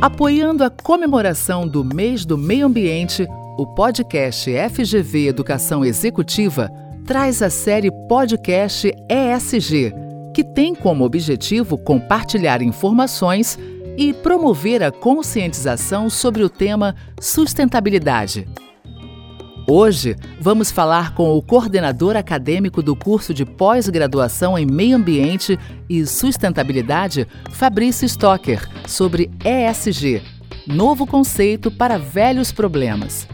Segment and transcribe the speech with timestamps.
[0.00, 6.70] Apoiando a comemoração do Mês do Meio Ambiente, o podcast FGV Educação Executiva
[7.06, 9.94] traz a série Podcast ESG,
[10.34, 13.58] que tem como objetivo compartilhar informações
[13.96, 18.46] e promover a conscientização sobre o tema sustentabilidade.
[19.68, 25.58] Hoje, vamos falar com o coordenador acadêmico do curso de pós-graduação em Meio Ambiente
[25.90, 30.22] e Sustentabilidade, Fabrício Stocker, sobre ESG,
[30.68, 33.26] novo conceito para velhos problemas.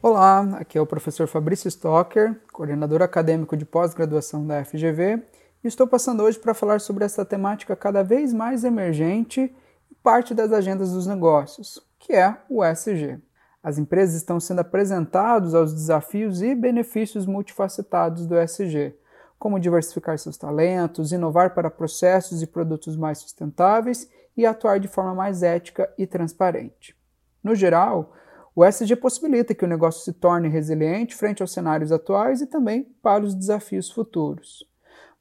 [0.00, 5.22] Olá, aqui é o professor Fabrício Stocker, coordenador acadêmico de pós-graduação da FGV,
[5.62, 9.54] e estou passando hoje para falar sobre essa temática cada vez mais emergente
[9.90, 13.20] e parte das agendas dos negócios, que é o ESG.
[13.66, 18.94] As empresas estão sendo apresentadas aos desafios e benefícios multifacetados do ESG,
[19.40, 25.16] como diversificar seus talentos, inovar para processos e produtos mais sustentáveis e atuar de forma
[25.16, 26.96] mais ética e transparente.
[27.42, 28.12] No geral,
[28.54, 32.84] o ESG possibilita que o negócio se torne resiliente frente aos cenários atuais e também
[33.02, 34.64] para os desafios futuros.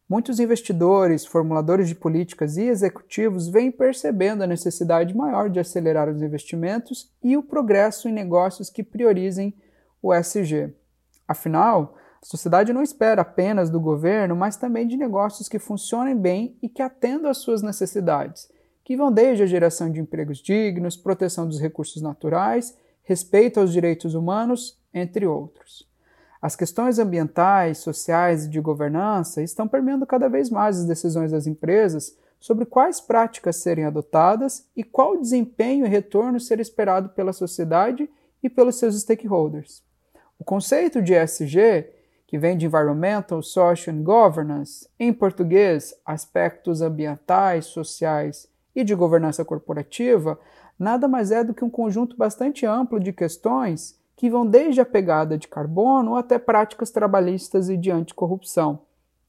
[0.07, 6.21] Muitos investidores, formuladores de políticas e executivos vêm percebendo a necessidade maior de acelerar os
[6.21, 9.55] investimentos e o progresso em negócios que priorizem
[10.03, 10.71] o SG.
[11.27, 16.55] Afinal, a sociedade não espera apenas do governo, mas também de negócios que funcionem bem
[16.61, 18.47] e que atendam às suas necessidades,
[18.83, 24.13] que vão desde a geração de empregos dignos, proteção dos recursos naturais, respeito aos direitos
[24.13, 25.89] humanos, entre outros.
[26.45, 31.47] As questões ambientais, sociais e de governança estão permeando cada vez mais as decisões das
[31.47, 38.07] empresas sobre quais práticas serem adotadas e qual desempenho e retorno ser esperado pela sociedade
[38.43, 39.81] e pelos seus stakeholders.
[40.37, 41.89] O conceito de ESG,
[42.27, 49.43] que vem de Environmental, Social and Governance, em português, aspectos ambientais, sociais e de governança
[49.43, 50.39] corporativa,
[50.77, 54.85] nada mais é do que um conjunto bastante amplo de questões que vão desde a
[54.85, 58.79] pegada de carbono até práticas trabalhistas e de anticorrupção,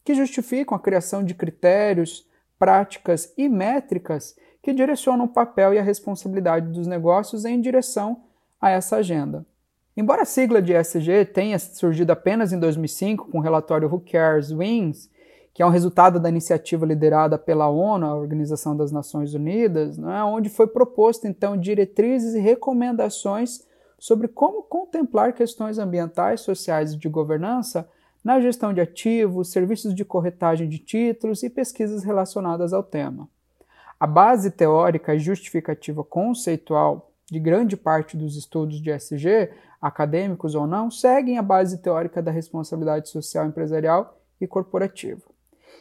[0.04, 2.26] que justificam a criação de critérios,
[2.58, 8.22] práticas e métricas que direcionam o papel e a responsabilidade dos negócios em direção
[8.60, 9.44] a essa agenda.
[9.96, 14.50] Embora a sigla de ESG tenha surgido apenas em 2005 com o relatório Who Cares
[14.50, 15.08] Wins,
[15.54, 20.22] que é um resultado da iniciativa liderada pela ONU, a Organização das Nações Unidas, é,
[20.22, 23.64] onde foi proposto então diretrizes e recomendações
[23.98, 27.88] sobre como contemplar questões ambientais, sociais e de governança
[28.24, 33.28] na gestão de ativos, serviços de corretagem de títulos e pesquisas relacionadas ao tema.
[33.98, 40.66] A base teórica e justificativa conceitual de grande parte dos estudos de SG, acadêmicos ou
[40.66, 45.22] não, seguem a base teórica da responsabilidade social empresarial e corporativa.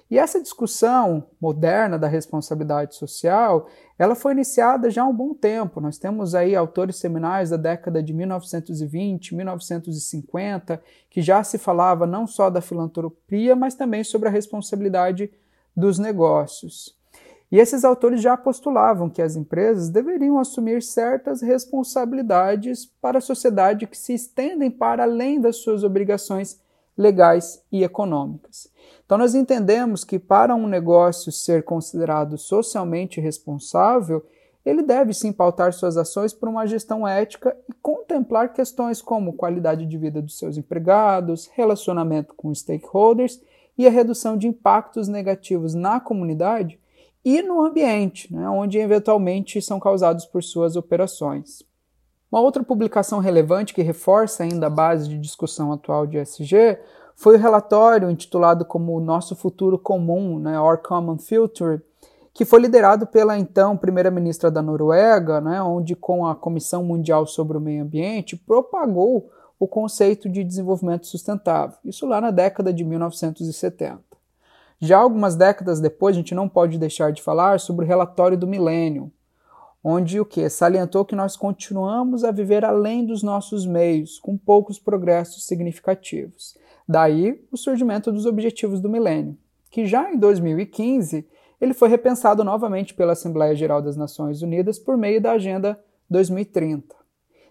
[0.10, 3.68] E essa discussão moderna da responsabilidade social,
[3.98, 5.82] ela foi iniciada já há um bom tempo.
[5.82, 12.28] Nós temos aí autores seminais da década de 1920, 1950, que já se falava não
[12.28, 15.32] só da filantropia, mas também sobre a responsabilidade
[15.76, 16.96] dos negócios.
[17.52, 23.88] E esses autores já postulavam que as empresas deveriam assumir certas responsabilidades para a sociedade
[23.88, 26.60] que se estendem para além das suas obrigações
[26.98, 28.70] legais e econômicas.
[29.06, 34.26] Então, nós entendemos que para um negócio ser considerado socialmente responsável,
[34.66, 39.86] ele deve sim pautar suas ações por uma gestão ética e contemplar questões como qualidade
[39.86, 43.40] de vida dos seus empregados, relacionamento com stakeholders
[43.78, 46.80] e a redução de impactos negativos na comunidade
[47.24, 51.64] e no ambiente, né, onde eventualmente são causados por suas operações.
[52.36, 56.78] Uma outra publicação relevante que reforça ainda a base de discussão atual de SG
[57.16, 61.82] foi o relatório intitulado como Nosso Futuro Comum, né, Our Common Future,
[62.34, 67.58] que foi liderado pela então primeira-ministra da Noruega, né, onde com a Comissão Mundial sobre
[67.58, 74.02] o Meio Ambiente propagou o conceito de desenvolvimento sustentável, isso lá na década de 1970.
[74.78, 78.46] Já algumas décadas depois, a gente não pode deixar de falar sobre o relatório do
[78.46, 79.10] milênio,
[79.88, 84.80] onde o que salientou que nós continuamos a viver além dos nossos meios, com poucos
[84.80, 86.58] progressos significativos.
[86.90, 89.38] Daí o surgimento dos Objetivos do Milênio,
[89.70, 91.28] que já em 2015
[91.62, 95.80] ele foi repensado novamente pela Assembleia Geral das Nações Unidas por meio da Agenda
[96.10, 96.96] 2030.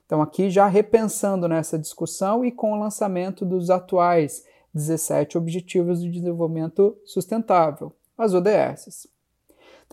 [0.05, 4.45] Então, aqui já repensando nessa discussão e com o lançamento dos atuais
[4.75, 9.14] 17 Objetivos de Desenvolvimento Sustentável, as ODS.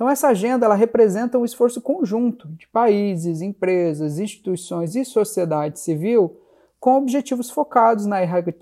[0.02, 6.42] Então, essa agenda ela representa um esforço conjunto de países, empresas, instituições e sociedade civil
[6.80, 8.18] com objetivos focados na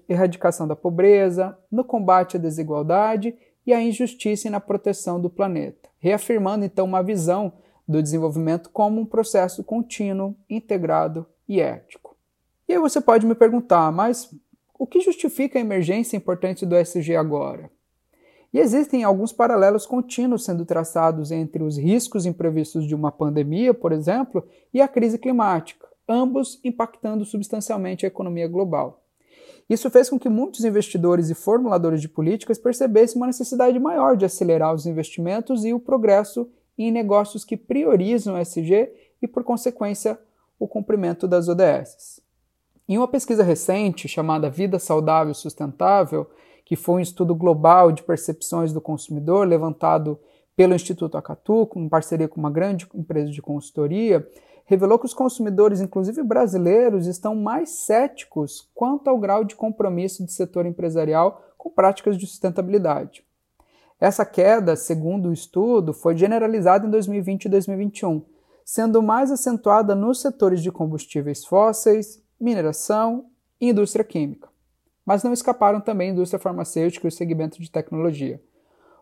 [0.10, 3.34] erradicação da pobreza, no combate à desigualdade
[3.66, 7.54] e à injustiça e na proteção do planeta, reafirmando então uma visão
[7.88, 12.18] do desenvolvimento como um processo contínuo, integrado e ético.
[12.68, 14.30] E aí você pode me perguntar, mas
[14.78, 17.72] o que justifica a emergência importante do SG agora?
[18.54, 23.92] E existem alguns paralelos contínuos sendo traçados entre os riscos imprevistos de uma pandemia, por
[23.92, 29.04] exemplo, e a crise climática, ambos impactando substancialmente a economia global.
[29.69, 34.25] Isso fez com que muitos investidores e formuladores de políticas percebessem uma necessidade maior de
[34.25, 38.92] acelerar os investimentos e o progresso em negócios que priorizam o SG
[39.22, 40.19] e, por consequência,
[40.57, 42.19] o cumprimento das ODS.
[42.88, 46.28] Em uma pesquisa recente chamada Vida Saudável e Sustentável,
[46.69, 50.19] que foi um estudo global de percepções do consumidor levantado
[50.56, 54.30] pelo Instituto Acatu, em parceria com uma grande empresa de consultoria,
[54.66, 60.30] revelou que os consumidores, inclusive brasileiros, estão mais céticos quanto ao grau de compromisso do
[60.30, 63.24] setor empresarial com práticas de sustentabilidade.
[64.00, 68.24] Essa queda, segundo o estudo, foi generalizada em 2020 e 2021,
[68.63, 73.25] sendo mais acentuada nos setores de combustíveis fósseis, mineração
[73.60, 74.50] e indústria química
[75.10, 78.40] mas não escaparam também a indústria farmacêutica e o segmento de tecnologia.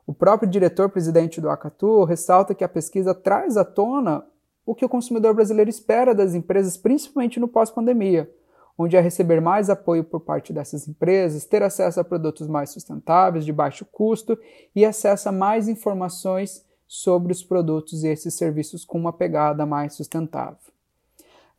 [0.06, 4.26] O próprio diretor-presidente do Acatu ressalta que a pesquisa traz à tona
[4.66, 8.32] o que o consumidor brasileiro espera das empresas, principalmente no pós-pandemia,
[8.78, 13.44] onde é receber mais apoio por parte dessas empresas, ter acesso a produtos mais sustentáveis,
[13.44, 14.40] de baixo custo
[14.74, 19.94] e acesso a mais informações sobre os produtos e esses serviços com uma pegada mais
[19.96, 20.77] sustentável.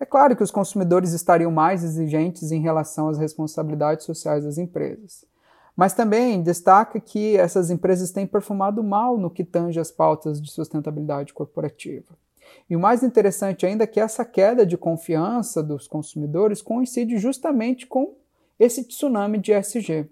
[0.00, 5.24] É claro que os consumidores estariam mais exigentes em relação às responsabilidades sociais das empresas.
[5.76, 10.50] Mas também destaca que essas empresas têm perfumado mal no que tange as pautas de
[10.50, 12.16] sustentabilidade corporativa.
[12.70, 17.86] E o mais interessante ainda é que essa queda de confiança dos consumidores coincide justamente
[17.86, 18.14] com
[18.58, 20.08] esse tsunami de ESG.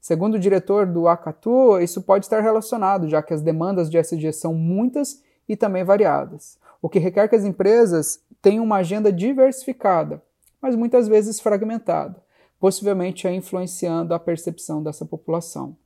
[0.00, 4.32] Segundo o diretor do Acatu, isso pode estar relacionado, já que as demandas de ESG
[4.32, 10.22] são muitas e também variadas, o que requer que as empresas tem uma agenda diversificada,
[10.60, 12.22] mas muitas vezes fragmentada,
[12.58, 15.76] possivelmente influenciando a percepção dessa população.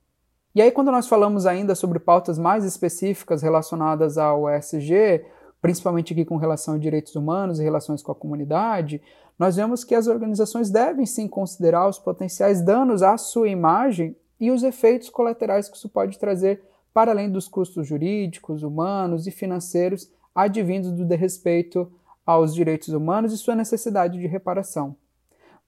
[0.53, 5.25] E aí, quando nós falamos ainda sobre pautas mais específicas relacionadas ao ESG,
[5.61, 9.01] principalmente aqui com relação a direitos humanos e relações com a comunidade,
[9.37, 14.49] nós vemos que as organizações devem sim considerar os potenciais danos à sua imagem e
[14.49, 16.61] os efeitos colaterais que isso pode trazer
[16.93, 21.91] para além dos custos jurídicos, humanos e financeiros advindos do desrespeito
[22.25, 24.95] aos direitos humanos e sua necessidade de reparação.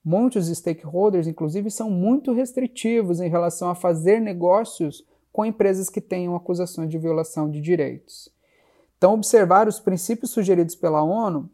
[0.04, 6.34] Muitos stakeholders, inclusive, são muito restritivos em relação a fazer negócios com empresas que tenham
[6.34, 8.28] acusações de violação de direitos.
[8.96, 11.48] Então, observar os princípios sugeridos pela ONU,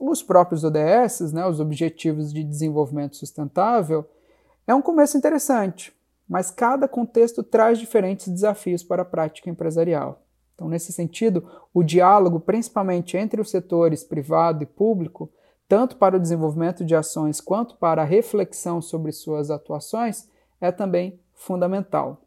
[0.00, 4.04] os próprios ODS, né, os Objetivos de Desenvolvimento Sustentável,
[4.66, 5.92] é um começo interessante,
[6.28, 10.22] mas cada contexto traz diferentes desafios para a prática empresarial.
[10.62, 11.44] Então, nesse sentido,
[11.74, 15.28] o diálogo, principalmente entre os setores privado e público,
[15.68, 20.28] tanto para o desenvolvimento de ações quanto para a reflexão sobre suas atuações,
[20.60, 22.22] é também fundamental.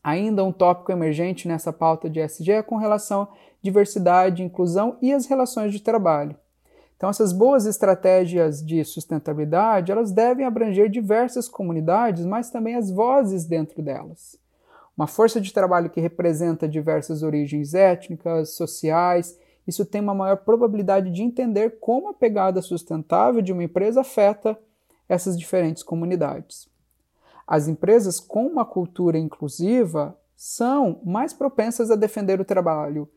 [0.00, 3.28] Ainda um tópico emergente nessa pauta de SG é com relação à
[3.60, 6.36] diversidade, inclusão e as relações de trabalho.
[6.96, 13.44] Então, essas boas estratégias de sustentabilidade, elas devem abranger diversas comunidades, mas também as vozes
[13.44, 14.38] dentro delas
[15.00, 19.34] uma força de trabalho que representa diversas origens étnicas, sociais,
[19.66, 24.58] isso tem uma maior probabilidade de entender como a pegada sustentável de uma empresa afeta
[25.08, 26.68] essas diferentes comunidades.
[27.46, 33.08] As empresas com uma cultura inclusiva são mais propensas a defender o trabalho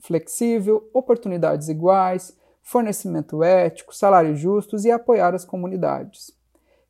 [0.00, 6.36] flexível, oportunidades iguais, fornecimento ético, salários justos e apoiar as comunidades.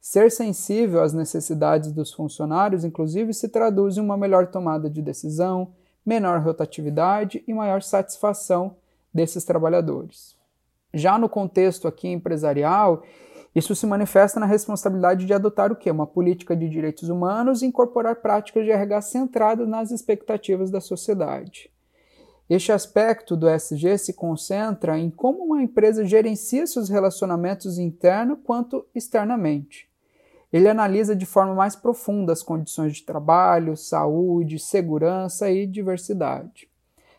[0.04, 5.74] Ser sensível às necessidades dos funcionários, inclusive, se traduz em uma melhor tomada de decisão,
[6.04, 8.74] menor rotatividade e maior satisfação
[9.14, 10.36] desses trabalhadores.
[10.92, 13.04] Já no contexto aqui empresarial,
[13.54, 15.88] isso se manifesta na responsabilidade de adotar o quê?
[15.88, 21.70] Uma política de direitos humanos e incorporar práticas de RH centradas nas expectativas da sociedade.
[22.50, 28.84] Este aspecto do SG se concentra em como uma empresa gerencia seus relacionamentos internos quanto
[28.92, 29.91] externamente.
[30.52, 36.68] Ele analisa de forma mais profunda as condições de trabalho, saúde, segurança e diversidade.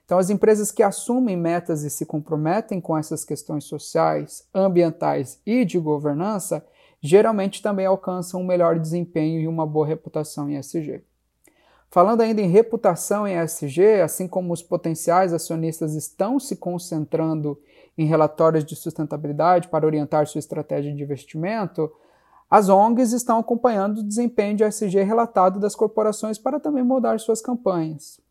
[0.05, 5.65] Então, as empresas que assumem metas e se comprometem com essas questões sociais, ambientais e
[5.65, 6.63] de governança,
[7.01, 11.03] geralmente também alcançam um melhor desempenho e uma boa reputação em ESG.
[11.89, 17.59] Falando ainda em reputação em ESG, assim como os potenciais acionistas estão se concentrando
[17.97, 21.91] em relatórios de sustentabilidade para orientar sua estratégia de investimento,
[22.49, 27.41] as ONGs estão acompanhando o desempenho de ESG relatado das corporações para também moldar suas
[27.41, 28.21] campanhas.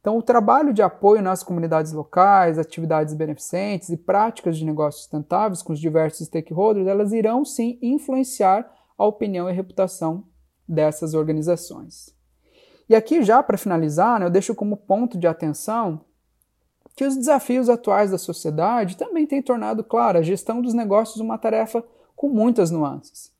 [0.00, 5.62] Então, o trabalho de apoio nas comunidades locais, atividades beneficentes e práticas de negócios sustentáveis
[5.62, 10.24] com os diversos stakeholders, elas irão sim influenciar a opinião e reputação
[10.66, 12.14] dessas organizações.
[12.88, 16.00] E aqui, já para finalizar, né, eu deixo como ponto de atenção
[16.96, 21.38] que os desafios atuais da sociedade também têm tornado, claro, a gestão dos negócios uma
[21.38, 21.84] tarefa
[22.16, 23.30] com muitas nuances.